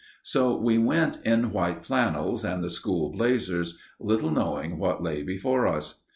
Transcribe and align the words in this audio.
So 0.23 0.57
we 0.57 0.79
went 0.79 1.19
in 1.23 1.51
white 1.51 1.85
flannels 1.85 2.43
and 2.43 2.63
the 2.63 2.71
school 2.71 3.11
blazers, 3.11 3.77
little 3.99 4.31
knowing 4.31 4.79
what 4.79 5.03
lay 5.03 5.21
before 5.21 5.67
us. 5.67 6.01